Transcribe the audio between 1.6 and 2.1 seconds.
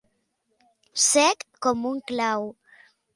com un